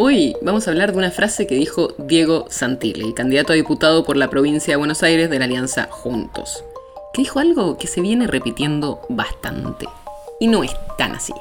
Hoy 0.00 0.36
vamos 0.42 0.64
a 0.64 0.70
hablar 0.70 0.92
de 0.92 0.98
una 0.98 1.10
frase 1.10 1.48
que 1.48 1.56
dijo 1.56 1.92
Diego 1.98 2.46
Santilli, 2.50 3.12
candidato 3.14 3.52
a 3.52 3.56
diputado 3.56 4.04
por 4.04 4.16
la 4.16 4.30
provincia 4.30 4.72
de 4.72 4.76
Buenos 4.76 5.02
Aires 5.02 5.28
de 5.28 5.40
la 5.40 5.46
Alianza 5.46 5.88
Juntos, 5.90 6.62
que 7.12 7.22
dijo 7.22 7.40
algo 7.40 7.76
que 7.78 7.88
se 7.88 8.00
viene 8.00 8.28
repitiendo 8.28 9.00
bastante. 9.08 9.88
Y 10.38 10.46
no 10.46 10.62
es 10.62 10.70
tan 10.98 11.16
así. 11.16 11.32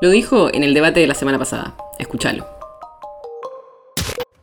Lo 0.00 0.10
dijo 0.10 0.48
en 0.54 0.62
el 0.62 0.74
debate 0.74 1.00
de 1.00 1.08
la 1.08 1.14
semana 1.14 1.40
pasada. 1.40 1.76
Escúchalo. 1.98 2.46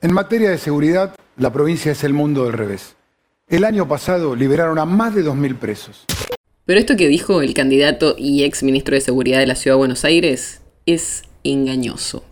En 0.01 0.12
materia 0.12 0.49
de 0.49 0.57
seguridad, 0.57 1.15
la 1.37 1.53
provincia 1.53 1.93
es 1.93 2.03
el 2.03 2.12
mundo 2.12 2.43
del 2.43 2.53
revés. 2.53 2.98
El 3.48 3.63
año 3.63 3.87
pasado 3.87 4.35
liberaron 4.35 4.79
a 4.79 4.85
más 4.85 5.15
de 5.15 5.23
2.000 5.23 5.57
presos. 5.57 6.03
Pero 6.65 6.77
esto 6.77 6.98
que 6.98 7.07
dijo 7.07 7.41
el 7.41 7.53
candidato 7.53 8.15
y 8.17 8.43
ex 8.43 8.63
ministro 8.63 8.95
de 8.95 9.01
Seguridad 9.01 9.40
de 9.40 9.48
la 9.48 9.55
Ciudad 9.55 9.76
de 9.76 9.79
Buenos 9.79 10.03
Aires 10.03 10.59
es 10.85 11.23
engañoso. 11.45 12.26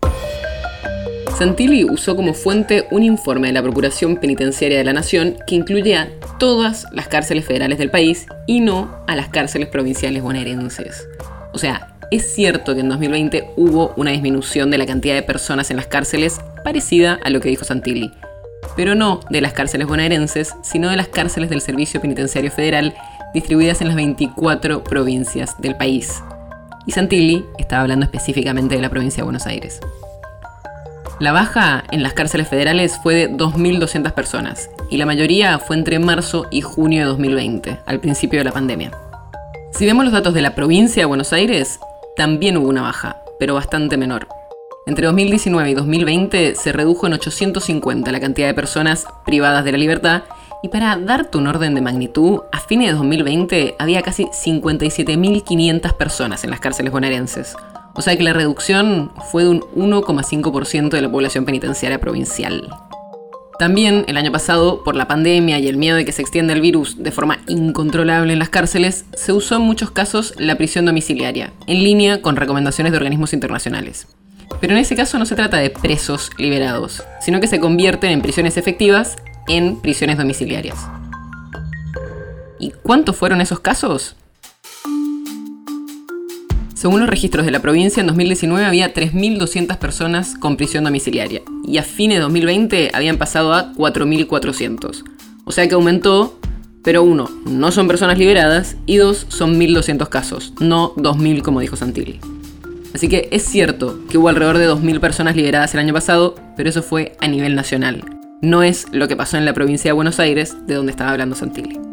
Santilli 1.38 1.84
usó 1.84 2.16
como 2.16 2.34
fuente 2.36 2.86
un 2.92 3.02
informe 3.02 3.48
de 3.48 3.54
la 3.54 3.64
Procuración 3.64 4.18
Penitenciaria 4.18 4.78
de 4.78 4.84
la 4.84 4.94
Nación 4.94 5.36
que 5.48 5.56
incluye 5.56 5.96
a 5.96 6.10
todas 6.38 6.86
las 6.92 7.08
cárceles 7.08 7.46
federales 7.46 7.80
del 7.80 7.90
país 7.90 8.28
y 8.46 8.60
no 8.60 8.96
a 9.08 9.16
las 9.16 9.30
cárceles 9.30 9.68
provinciales 9.68 10.22
bonaerenses. 10.22 11.08
O 11.52 11.58
sea, 11.58 11.96
es 12.12 12.34
cierto 12.34 12.76
que 12.76 12.82
en 12.82 12.90
2020 12.90 13.50
hubo 13.58 13.94
una 13.98 14.12
disminución 14.12 14.70
de 14.70 14.78
la 14.78 14.86
cantidad 14.86 15.16
de 15.16 15.24
personas 15.24 15.72
en 15.72 15.78
las 15.78 15.88
cárceles 15.88 16.40
parecida 16.64 17.20
a 17.24 17.32
lo 17.32 17.42
que 17.42 17.50
dijo 17.50 17.66
Santilli, 17.66 18.12
pero 18.76 18.94
no 18.94 19.20
de 19.32 19.42
las 19.42 19.54
cárceles 19.54 19.88
bonaerenses, 19.88 20.54
sino 20.62 20.90
de 20.92 20.98
las 20.98 21.08
cárceles 21.08 21.50
del 21.50 21.62
Servicio 21.62 22.00
Penitenciario 22.00 22.52
Federal 22.52 22.94
distribuidas 23.34 23.82
en 23.82 23.88
las 23.88 23.96
24 23.96 24.84
provincias 24.84 25.60
del 25.60 25.76
país. 25.76 26.22
Y 26.86 26.92
Santilli 26.92 27.44
estaba 27.58 27.82
hablando 27.82 28.06
específicamente 28.06 28.76
de 28.76 28.82
la 28.82 28.90
provincia 28.90 29.22
de 29.22 29.24
Buenos 29.24 29.48
Aires. 29.48 29.80
La 31.20 31.32
baja 31.32 31.84
en 31.92 32.02
las 32.02 32.14
cárceles 32.14 32.48
federales 32.48 32.98
fue 33.02 33.14
de 33.14 33.32
2.200 33.32 34.14
personas 34.14 34.70
y 34.90 34.98
la 34.98 35.06
mayoría 35.06 35.60
fue 35.60 35.76
entre 35.76 36.00
marzo 36.00 36.48
y 36.50 36.62
junio 36.62 37.02
de 37.02 37.06
2020, 37.06 37.80
al 37.86 38.00
principio 38.00 38.40
de 38.40 38.46
la 38.46 38.52
pandemia. 38.52 38.92
Si 39.72 39.86
vemos 39.86 40.06
los 40.06 40.14
datos 40.14 40.34
de 40.34 40.42
la 40.42 40.56
provincia 40.56 41.02
de 41.02 41.06
Buenos 41.06 41.32
Aires, 41.32 41.80
también 42.16 42.58
hubo 42.58 42.68
una 42.68 42.82
baja, 42.82 43.22
pero 43.40 43.54
bastante 43.54 43.96
menor. 43.96 44.28
Entre 44.88 45.06
2019 45.06 45.70
y 45.70 45.74
2020 45.76 46.56
se 46.56 46.72
redujo 46.72 47.08
en 47.08 47.14
850 47.14 48.12
la 48.12 48.20
cantidad 48.20 48.48
de 48.48 48.54
personas 48.54 49.06
privadas 49.26 49.64
de 49.64 49.72
la 49.72 49.78
libertad 49.78 50.24
y 50.64 50.70
para 50.70 50.98
darte 50.98 51.38
un 51.38 51.48
orden 51.48 51.76
de 51.76 51.82
magnitud, 51.82 52.42
a 52.52 52.60
fines 52.60 52.88
de 52.88 52.94
2020 52.94 53.76
había 53.78 54.02
casi 54.02 54.26
57.500 54.26 55.94
personas 55.94 56.44
en 56.44 56.50
las 56.50 56.60
cárceles 56.60 56.92
bonaerenses, 56.92 57.56
o 57.96 58.02
sea 58.02 58.18
que 58.18 58.24
la 58.24 58.34
reducción 58.34 59.12
fue 59.32 59.44
de 59.44 59.50
un 59.50 59.62
1,5% 59.62 60.90
de 60.90 61.02
la 61.02 61.12
población 61.12 61.46
penitenciaria 61.46 62.00
provincial. 62.00 62.70
También 63.60 64.04
el 64.08 64.18
año 64.18 64.32
pasado, 64.32 64.84
por 64.84 64.96
la 64.96 65.08
pandemia 65.08 65.60
y 65.60 65.68
el 65.68 65.78
miedo 65.78 65.96
de 65.96 66.06
que 66.06 66.12
se 66.12 66.22
extienda 66.22 66.54
el 66.54 66.62
virus 66.62 67.02
de 67.02 67.12
forma 67.12 67.40
incontrolable 67.48 68.34
en 68.34 68.40
las 68.40 68.50
cárceles, 68.50 69.06
se 69.14 69.32
usó 69.32 69.56
en 69.58 69.62
muchos 69.62 69.92
casos 69.92 70.34
la 70.38 70.58
prisión 70.58 70.86
domiciliaria, 70.86 71.54
en 71.68 71.84
línea 71.84 72.22
con 72.22 72.36
recomendaciones 72.36 72.92
de 72.92 72.98
organismos 72.98 73.32
internacionales. 73.32 74.08
Pero 74.60 74.74
en 74.74 74.80
ese 74.80 74.96
caso 74.96 75.20
no 75.20 75.26
se 75.26 75.36
trata 75.36 75.58
de 75.58 75.70
presos 75.70 76.32
liberados, 76.38 77.04
sino 77.22 77.40
que 77.40 77.48
se 77.48 77.60
convierten 77.60 78.12
en 78.12 78.22
prisiones 78.22 78.58
efectivas 78.58 79.18
en 79.48 79.80
prisiones 79.82 80.18
domiciliarias. 80.18 80.78
¿Y 82.60 82.72
cuántos 82.72 83.16
fueron 83.16 83.42
esos 83.42 83.60
casos? 83.60 84.16
Según 86.84 87.00
los 87.00 87.08
registros 87.08 87.46
de 87.46 87.52
la 87.54 87.62
provincia, 87.62 88.02
en 88.02 88.08
2019 88.08 88.66
había 88.66 88.94
3.200 88.94 89.78
personas 89.78 90.36
con 90.38 90.58
prisión 90.58 90.84
domiciliaria 90.84 91.42
y 91.66 91.78
a 91.78 91.84
fines 91.84 92.18
de 92.18 92.24
2020 92.24 92.92
habían 92.94 93.16
pasado 93.16 93.54
a 93.54 93.72
4.400. 93.72 95.02
O 95.46 95.52
sea 95.54 95.66
que 95.66 95.76
aumentó, 95.76 96.38
pero 96.84 97.04
uno, 97.04 97.30
no 97.46 97.72
son 97.72 97.88
personas 97.88 98.18
liberadas 98.18 98.76
y 98.86 98.98
dos, 98.98 99.28
son 99.30 99.58
1.200 99.58 100.10
casos, 100.10 100.52
no 100.60 100.94
2.000 100.96 101.42
como 101.42 101.62
dijo 101.62 101.78
Santilli. 101.78 102.20
Así 102.94 103.08
que 103.08 103.30
es 103.32 103.46
cierto 103.46 104.02
que 104.10 104.18
hubo 104.18 104.28
alrededor 104.28 104.58
de 104.58 104.70
2.000 104.70 105.00
personas 105.00 105.38
liberadas 105.38 105.74
el 105.74 105.80
año 105.80 105.94
pasado, 105.94 106.36
pero 106.58 106.68
eso 106.68 106.84
fue 106.84 107.16
a 107.22 107.30
nivel 107.30 107.56
nacional. 107.56 108.04
No 108.42 108.62
es 108.62 108.88
lo 108.92 109.08
que 109.08 109.16
pasó 109.16 109.38
en 109.38 109.46
la 109.46 109.54
provincia 109.54 109.88
de 109.88 109.94
Buenos 109.94 110.20
Aires, 110.20 110.58
de 110.68 110.74
donde 110.74 110.92
estaba 110.92 111.12
hablando 111.12 111.34
Santilli. 111.34 111.93